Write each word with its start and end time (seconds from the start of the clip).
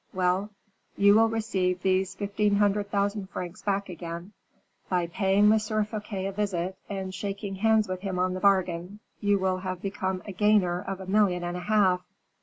Well, 0.15 0.49
you 0.97 1.13
will 1.13 1.29
receive 1.29 1.83
these 1.83 2.15
fifteen 2.15 2.55
hundred 2.55 2.89
thousand 2.89 3.29
francs 3.29 3.61
back 3.61 3.87
again; 3.87 4.31
by 4.89 5.05
paying 5.05 5.51
M. 5.53 5.59
Fouquet 5.59 6.25
a 6.25 6.31
visit, 6.31 6.75
and 6.89 7.13
shaking 7.13 7.53
hands 7.57 7.87
with 7.87 8.01
him 8.01 8.17
on 8.17 8.33
the 8.33 8.39
bargain, 8.39 8.99
you 9.19 9.37
will 9.37 9.57
have 9.59 9.79
become 9.79 10.23
a 10.25 10.31
gainer 10.31 10.81
of 10.81 11.01
a 11.01 11.05
million 11.05 11.43
and 11.43 11.55
a 11.55 11.59
half. 11.69 12.01